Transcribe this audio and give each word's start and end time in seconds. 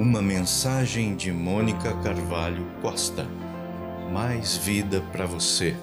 Uma 0.00 0.22
mensagem 0.22 1.14
de 1.14 1.30
Mônica 1.30 1.94
Carvalho 2.02 2.64
Costa. 2.80 3.26
Mais 4.10 4.56
vida 4.56 5.02
para 5.12 5.26
você. 5.26 5.76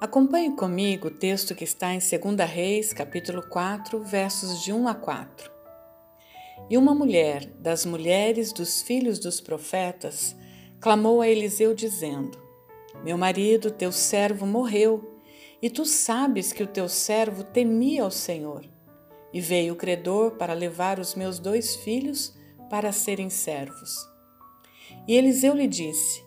Acompanhe 0.00 0.50
comigo 0.56 1.06
o 1.06 1.10
texto 1.12 1.54
que 1.54 1.62
está 1.62 1.94
em 1.94 2.00
2 2.00 2.50
Reis, 2.50 2.92
capítulo 2.92 3.40
4, 3.48 4.02
versos 4.02 4.64
de 4.64 4.72
1 4.72 4.88
a 4.88 4.96
4. 4.96 5.48
E 6.68 6.76
uma 6.76 6.92
mulher 6.92 7.46
das 7.60 7.86
mulheres 7.86 8.52
dos 8.52 8.82
filhos 8.82 9.20
dos 9.20 9.40
profetas 9.40 10.34
clamou 10.80 11.20
a 11.20 11.28
Eliseu, 11.28 11.72
dizendo: 11.72 12.41
Meu 13.04 13.18
marido, 13.18 13.70
teu 13.70 13.90
servo, 13.90 14.46
morreu, 14.46 15.18
e 15.60 15.70
tu 15.70 15.84
sabes 15.84 16.52
que 16.52 16.62
o 16.62 16.66
teu 16.66 16.88
servo 16.88 17.44
temia 17.44 18.02
ao 18.02 18.10
Senhor. 18.10 18.64
E 19.32 19.40
veio 19.40 19.74
o 19.74 19.76
credor 19.76 20.32
para 20.32 20.52
levar 20.52 20.98
os 20.98 21.14
meus 21.14 21.38
dois 21.38 21.76
filhos 21.76 22.36
para 22.68 22.92
serem 22.92 23.30
servos. 23.30 23.96
E 25.06 25.14
Eliseu 25.14 25.54
lhe 25.54 25.66
disse: 25.66 26.24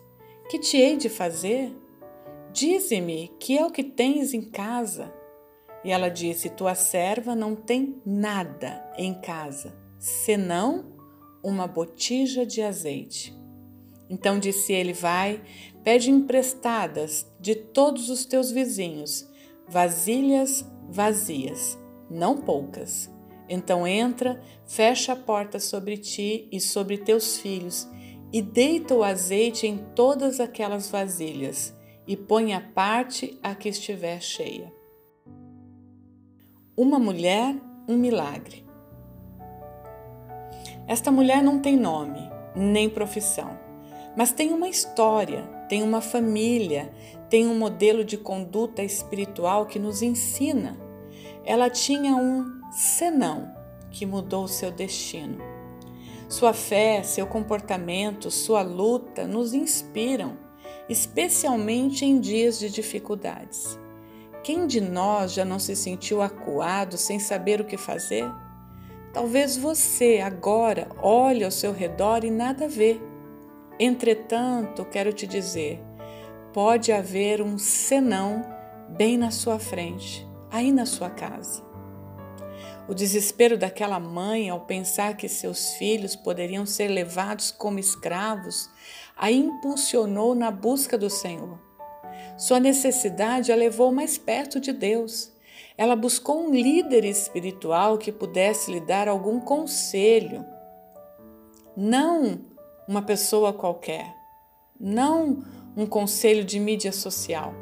Que 0.50 0.58
te 0.58 0.76
hei 0.76 0.96
de 0.96 1.08
fazer? 1.08 1.74
Dize-me 2.52 3.30
que 3.38 3.56
é 3.56 3.64
o 3.64 3.70
que 3.70 3.84
tens 3.84 4.32
em 4.34 4.42
casa. 4.42 5.12
E 5.84 5.90
ela 5.90 6.08
disse: 6.08 6.50
Tua 6.50 6.74
serva 6.74 7.34
não 7.34 7.54
tem 7.54 8.00
nada 8.04 8.92
em 8.96 9.14
casa, 9.14 9.76
senão 9.98 10.92
uma 11.42 11.66
botija 11.66 12.44
de 12.44 12.60
azeite. 12.60 13.32
Então 14.08 14.38
disse 14.38 14.72
ele: 14.72 14.92
Vai, 14.92 15.42
pede 15.82 16.10
emprestadas 16.10 17.26
de 17.40 17.54
todos 17.54 18.08
os 18.08 18.24
teus 18.24 18.50
vizinhos 18.50 19.28
vasilhas 19.68 20.64
vazias, 20.88 21.78
não 22.08 22.36
poucas. 22.36 23.12
Então 23.48 23.86
entra, 23.86 24.40
fecha 24.64 25.12
a 25.12 25.16
porta 25.16 25.58
sobre 25.58 25.96
ti 25.96 26.48
e 26.50 26.60
sobre 26.60 26.98
teus 26.98 27.38
filhos, 27.38 27.88
e 28.32 28.42
deita 28.42 28.94
o 28.94 29.02
azeite 29.02 29.66
em 29.66 29.78
todas 29.94 30.40
aquelas 30.40 30.88
vasilhas, 30.90 31.74
e 32.06 32.16
põe 32.16 32.54
a 32.54 32.60
parte 32.60 33.38
a 33.42 33.54
que 33.54 33.68
estiver 33.68 34.20
cheia. 34.20 34.72
Uma 36.76 36.98
mulher, 36.98 37.56
um 37.88 37.96
milagre. 37.96 38.64
Esta 40.86 41.10
mulher 41.10 41.42
não 41.42 41.58
tem 41.58 41.76
nome, 41.76 42.20
nem 42.54 42.88
profissão 42.88 43.65
mas 44.16 44.32
tem 44.32 44.52
uma 44.52 44.68
história, 44.68 45.42
tem 45.68 45.82
uma 45.82 46.00
família, 46.00 46.90
tem 47.28 47.46
um 47.46 47.58
modelo 47.58 48.02
de 48.02 48.16
conduta 48.16 48.82
espiritual 48.82 49.66
que 49.66 49.78
nos 49.78 50.00
ensina. 50.00 50.78
Ela 51.44 51.68
tinha 51.68 52.16
um 52.16 52.44
senão 52.72 53.54
que 53.90 54.06
mudou 54.06 54.48
seu 54.48 54.70
destino. 54.70 55.38
Sua 56.28 56.52
fé, 56.52 57.02
seu 57.02 57.26
comportamento, 57.26 58.30
sua 58.30 58.62
luta 58.62 59.26
nos 59.26 59.52
inspiram, 59.52 60.38
especialmente 60.88 62.04
em 62.04 62.18
dias 62.18 62.58
de 62.58 62.70
dificuldades. 62.70 63.78
Quem 64.42 64.66
de 64.66 64.80
nós 64.80 65.32
já 65.32 65.44
não 65.44 65.58
se 65.58 65.76
sentiu 65.76 66.22
acuado 66.22 66.96
sem 66.96 67.18
saber 67.18 67.60
o 67.60 67.64
que 67.64 67.76
fazer? 67.76 68.24
Talvez 69.12 69.56
você 69.56 70.20
agora 70.20 70.88
olhe 71.02 71.44
ao 71.44 71.50
seu 71.50 71.72
redor 71.72 72.24
e 72.24 72.30
nada 72.30 72.68
vê 72.68 73.00
Entretanto, 73.78 74.84
quero 74.86 75.12
te 75.12 75.26
dizer, 75.26 75.80
pode 76.52 76.90
haver 76.92 77.42
um 77.42 77.58
senão 77.58 78.42
bem 78.88 79.18
na 79.18 79.30
sua 79.30 79.58
frente, 79.58 80.26
aí 80.50 80.72
na 80.72 80.86
sua 80.86 81.10
casa. 81.10 81.62
O 82.88 82.94
desespero 82.94 83.58
daquela 83.58 83.98
mãe 83.98 84.48
ao 84.48 84.60
pensar 84.60 85.16
que 85.16 85.28
seus 85.28 85.74
filhos 85.74 86.14
poderiam 86.14 86.64
ser 86.64 86.88
levados 86.88 87.50
como 87.50 87.78
escravos 87.78 88.70
a 89.16 89.30
impulsionou 89.30 90.34
na 90.34 90.50
busca 90.50 90.96
do 90.96 91.10
Senhor. 91.10 91.58
Sua 92.38 92.60
necessidade 92.60 93.50
a 93.50 93.56
levou 93.56 93.90
mais 93.92 94.16
perto 94.16 94.60
de 94.60 94.72
Deus. 94.72 95.32
Ela 95.76 95.96
buscou 95.96 96.46
um 96.46 96.54
líder 96.54 97.04
espiritual 97.04 97.98
que 97.98 98.12
pudesse 98.12 98.70
lhe 98.70 98.80
dar 98.80 99.08
algum 99.08 99.40
conselho. 99.40 100.46
Não 101.76 102.40
uma 102.88 103.02
pessoa 103.02 103.52
qualquer, 103.52 104.14
não 104.78 105.42
um 105.76 105.84
conselho 105.86 106.44
de 106.44 106.58
mídia 106.60 106.92
social. 106.92 107.54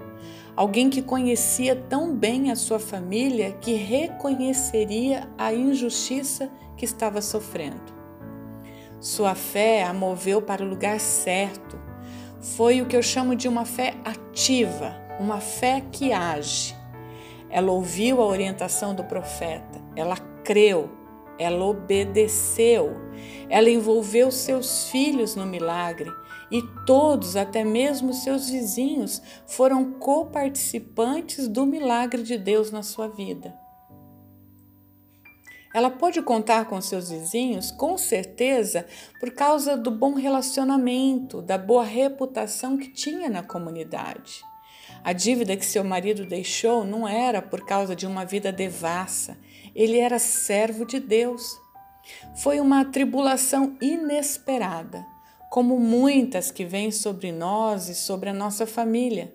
Alguém 0.54 0.88
que 0.88 1.02
conhecia 1.02 1.74
tão 1.74 2.14
bem 2.14 2.50
a 2.50 2.56
sua 2.56 2.78
família 2.78 3.52
que 3.52 3.74
reconheceria 3.74 5.28
a 5.36 5.52
injustiça 5.52 6.50
que 6.76 6.84
estava 6.84 7.20
sofrendo. 7.20 7.92
Sua 9.00 9.34
fé 9.34 9.82
a 9.82 9.92
moveu 9.92 10.40
para 10.40 10.62
o 10.62 10.68
lugar 10.68 11.00
certo. 11.00 11.78
Foi 12.40 12.80
o 12.80 12.86
que 12.86 12.96
eu 12.96 13.02
chamo 13.02 13.34
de 13.34 13.48
uma 13.48 13.64
fé 13.64 13.94
ativa, 14.04 14.94
uma 15.18 15.40
fé 15.40 15.82
que 15.90 16.12
age. 16.12 16.76
Ela 17.50 17.72
ouviu 17.72 18.20
a 18.20 18.26
orientação 18.26 18.94
do 18.94 19.04
profeta, 19.04 19.80
ela 19.96 20.16
creu, 20.44 20.90
ela 21.38 21.64
obedeceu, 21.64 22.92
ela 23.48 23.70
envolveu 23.70 24.30
seus 24.30 24.88
filhos 24.88 25.34
no 25.34 25.46
milagre 25.46 26.10
e 26.50 26.62
todos, 26.86 27.36
até 27.36 27.64
mesmo 27.64 28.12
seus 28.12 28.48
vizinhos, 28.48 29.20
foram 29.46 29.92
coparticipantes 29.94 31.48
do 31.48 31.66
milagre 31.66 32.22
de 32.22 32.38
Deus 32.38 32.70
na 32.70 32.82
sua 32.82 33.08
vida. 33.08 33.58
Ela 35.74 35.90
pôde 35.90 36.22
contar 36.22 36.66
com 36.66 36.80
seus 36.80 37.10
vizinhos, 37.10 37.72
com 37.72 37.98
certeza, 37.98 38.86
por 39.18 39.32
causa 39.32 39.76
do 39.76 39.90
bom 39.90 40.14
relacionamento, 40.14 41.42
da 41.42 41.58
boa 41.58 41.82
reputação 41.82 42.78
que 42.78 42.92
tinha 42.92 43.28
na 43.28 43.42
comunidade. 43.42 44.44
A 45.04 45.12
dívida 45.12 45.54
que 45.54 45.66
seu 45.66 45.84
marido 45.84 46.24
deixou 46.24 46.82
não 46.82 47.06
era 47.06 47.42
por 47.42 47.66
causa 47.66 47.94
de 47.94 48.06
uma 48.06 48.24
vida 48.24 48.50
devassa, 48.50 49.36
ele 49.74 49.98
era 49.98 50.18
servo 50.18 50.86
de 50.86 50.98
Deus. 50.98 51.60
Foi 52.36 52.58
uma 52.58 52.86
tribulação 52.86 53.76
inesperada, 53.82 55.04
como 55.50 55.78
muitas 55.78 56.50
que 56.50 56.64
vêm 56.64 56.90
sobre 56.90 57.30
nós 57.32 57.90
e 57.90 57.94
sobre 57.94 58.30
a 58.30 58.34
nossa 58.34 58.66
família. 58.66 59.34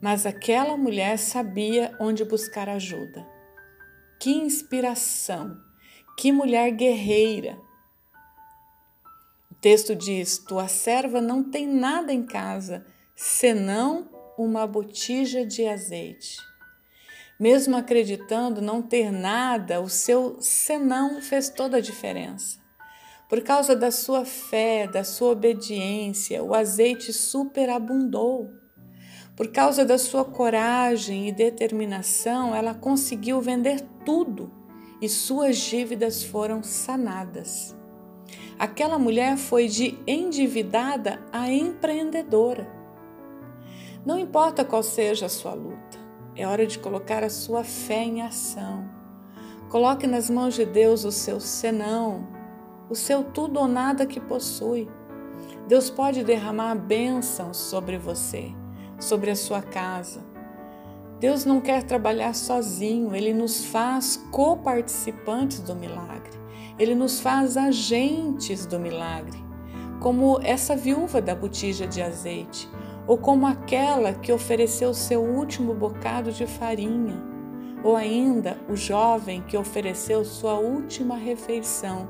Mas 0.00 0.24
aquela 0.24 0.78
mulher 0.78 1.18
sabia 1.18 1.94
onde 2.00 2.24
buscar 2.24 2.66
ajuda. 2.66 3.26
Que 4.18 4.30
inspiração! 4.30 5.58
Que 6.16 6.32
mulher 6.32 6.70
guerreira! 6.70 7.58
O 9.50 9.54
texto 9.54 9.94
diz: 9.94 10.38
Tua 10.38 10.68
serva 10.68 11.20
não 11.20 11.42
tem 11.42 11.66
nada 11.66 12.14
em 12.14 12.24
casa 12.24 12.86
senão 13.14 14.15
uma 14.38 14.66
botija 14.66 15.44
de 15.44 15.66
azeite. 15.66 16.36
Mesmo 17.38 17.76
acreditando 17.76 18.62
não 18.62 18.80
ter 18.80 19.10
nada, 19.10 19.80
o 19.80 19.88
seu 19.88 20.36
senão 20.40 21.20
fez 21.20 21.48
toda 21.50 21.76
a 21.76 21.80
diferença. 21.80 22.58
Por 23.28 23.42
causa 23.42 23.74
da 23.74 23.90
sua 23.90 24.24
fé, 24.24 24.86
da 24.86 25.04
sua 25.04 25.32
obediência, 25.32 26.42
o 26.42 26.54
azeite 26.54 27.12
superabundou. 27.12 28.50
Por 29.36 29.48
causa 29.48 29.84
da 29.84 29.98
sua 29.98 30.24
coragem 30.24 31.28
e 31.28 31.32
determinação, 31.32 32.54
ela 32.54 32.72
conseguiu 32.72 33.40
vender 33.40 33.80
tudo 34.04 34.50
e 35.00 35.08
suas 35.08 35.58
dívidas 35.58 36.22
foram 36.22 36.62
sanadas. 36.62 37.76
Aquela 38.58 38.98
mulher 38.98 39.36
foi 39.36 39.68
de 39.68 39.98
endividada 40.06 41.22
a 41.30 41.50
empreendedora. 41.50 42.75
Não 44.06 44.20
importa 44.20 44.64
qual 44.64 44.84
seja 44.84 45.26
a 45.26 45.28
sua 45.28 45.52
luta, 45.52 45.98
é 46.36 46.46
hora 46.46 46.64
de 46.64 46.78
colocar 46.78 47.24
a 47.24 47.28
sua 47.28 47.64
fé 47.64 48.04
em 48.04 48.22
ação. 48.22 48.88
Coloque 49.68 50.06
nas 50.06 50.30
mãos 50.30 50.54
de 50.54 50.64
Deus 50.64 51.04
o 51.04 51.10
seu 51.10 51.40
senão, 51.40 52.24
o 52.88 52.94
seu 52.94 53.24
tudo 53.24 53.58
ou 53.58 53.66
nada 53.66 54.06
que 54.06 54.20
possui. 54.20 54.88
Deus 55.66 55.90
pode 55.90 56.22
derramar 56.22 56.76
bênçãos 56.76 57.56
sobre 57.56 57.98
você, 57.98 58.54
sobre 58.96 59.32
a 59.32 59.34
sua 59.34 59.60
casa. 59.60 60.24
Deus 61.18 61.44
não 61.44 61.60
quer 61.60 61.82
trabalhar 61.82 62.32
sozinho, 62.32 63.12
Ele 63.12 63.34
nos 63.34 63.64
faz 63.64 64.24
coparticipantes 64.30 65.58
do 65.58 65.74
milagre. 65.74 66.38
Ele 66.78 66.94
nos 66.94 67.18
faz 67.18 67.56
agentes 67.56 68.66
do 68.66 68.78
milagre, 68.78 69.44
como 69.98 70.38
essa 70.44 70.76
viúva 70.76 71.20
da 71.20 71.34
botija 71.34 71.88
de 71.88 72.00
azeite 72.00 72.70
ou 73.06 73.16
como 73.16 73.46
aquela 73.46 74.12
que 74.12 74.32
ofereceu 74.32 74.92
seu 74.92 75.22
último 75.22 75.74
bocado 75.74 76.32
de 76.32 76.46
farinha, 76.46 77.22
ou 77.84 77.94
ainda 77.94 78.58
o 78.68 78.74
jovem 78.74 79.42
que 79.42 79.56
ofereceu 79.56 80.24
sua 80.24 80.54
última 80.54 81.16
refeição, 81.16 82.08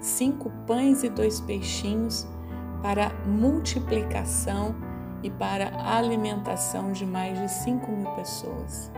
cinco 0.00 0.50
pães 0.66 1.02
e 1.02 1.08
dois 1.08 1.40
peixinhos, 1.40 2.26
para 2.82 3.10
multiplicação 3.26 4.74
e 5.22 5.30
para 5.30 5.72
alimentação 5.84 6.92
de 6.92 7.04
mais 7.04 7.38
de 7.38 7.50
5 7.50 7.90
mil 7.90 8.10
pessoas. 8.12 8.90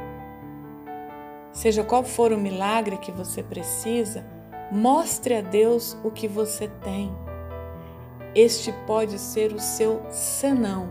Seja 1.52 1.82
qual 1.82 2.04
for 2.04 2.32
o 2.32 2.38
milagre 2.38 2.98
que 2.98 3.10
você 3.10 3.42
precisa, 3.42 4.24
mostre 4.70 5.34
a 5.34 5.40
Deus 5.40 5.96
o 6.04 6.10
que 6.10 6.28
você 6.28 6.68
tem. 6.68 7.10
Este 8.34 8.72
pode 8.86 9.18
ser 9.18 9.52
o 9.52 9.58
seu 9.58 10.02
senão, 10.10 10.90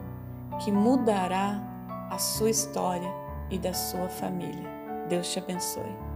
que 0.59 0.71
mudará 0.71 1.59
a 2.09 2.17
sua 2.17 2.49
história 2.49 3.11
e 3.49 3.57
da 3.57 3.73
sua 3.73 4.09
família. 4.09 4.69
Deus 5.07 5.31
te 5.31 5.39
abençoe. 5.39 6.08